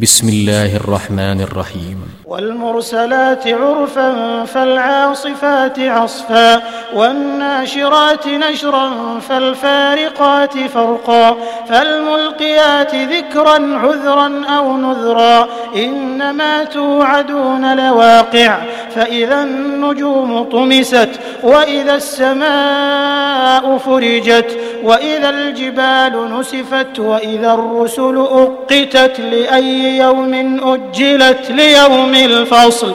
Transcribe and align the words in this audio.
بسم 0.00 0.28
الله 0.28 0.76
الرحمن 0.76 1.40
الرحيم. 1.40 1.98
والمرسلات 2.26 3.48
عرفا 3.48 4.44
فالعاصفات 4.44 5.78
عصفا 5.78 6.62
والناشرات 6.94 8.26
نشرا 8.26 8.90
فالفارقات 9.28 10.58
فرقا 10.58 11.36
فالملقيات 11.68 12.94
ذكرا 12.94 13.78
عذرا 13.78 14.44
أو 14.56 14.76
نذرا 14.76 15.48
إنما 15.76 16.64
توعدون 16.64 17.76
لواقع 17.76 18.58
فإذا 18.94 19.42
النجوم 19.42 20.42
طمست 20.42 21.10
وإذا 21.42 21.94
السماء 21.94 23.78
فرجت 23.78 24.58
وإذا 24.84 25.30
الجبال 25.30 26.38
نسفت 26.38 26.98
وإذا 26.98 27.54
الرسل 27.54 28.16
أقتت 28.16 29.20
لأي 29.20 29.96
يوم 29.98 30.34
أجلت 30.62 31.50
ليوم 31.50 32.14
الفصل 32.14 32.94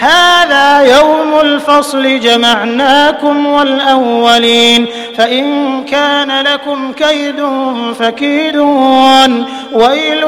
هذا 0.00 0.80
يوم 0.98 1.40
الفصل 1.40 2.20
جمعناكم 2.20 3.46
والأولين. 3.46 4.86
فإن 5.16 5.84
كان 5.84 6.40
لكم 6.40 6.92
كيد 6.92 7.34
فكيدون. 7.98 9.44
ويل 9.72 10.22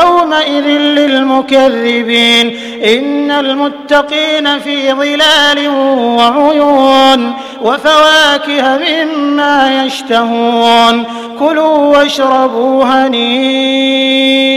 يومئذ 0.00 0.66
للمكذبين. 0.66 2.58
إن 2.84 3.30
المتقين 3.30 4.58
في 4.58 4.92
ظلال 4.92 5.68
وعيون. 5.98 7.34
وفواكه 7.62 8.78
مما 8.78 9.84
يشتهون. 9.84 11.04
كلوا 11.38 11.98
واشربوا 11.98 12.84
هنيئا. 12.84 14.55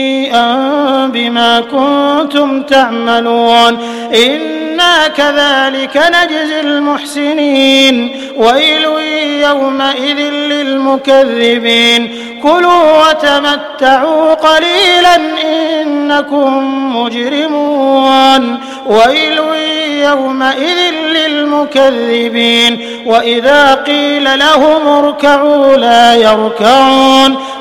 بما 1.20 1.60
كنتم 1.60 2.64
تعملون. 2.64 3.78
إنا 4.14 5.08
كذلك 5.08 5.98
نجزي 5.98 6.60
المحسنين. 6.60 8.22
ويل 8.38 8.84
يومئذ 9.44 10.20
للمكذبين. 10.30 12.12
كلوا 12.44 13.10
وتمتعوا 13.10 14.34
قليلا 14.34 15.16
إنكم 15.82 16.52
مجرمون. 16.98 18.60
ويل 18.86 19.40
يومئذ 20.04 20.92
للمكذبين. 21.16 23.04
وإذا 23.06 23.74
قيل 23.74 24.40
لهم 24.40 24.88
اركعوا 24.88 25.76
لا 25.76 26.16
يركعون. 26.16 27.38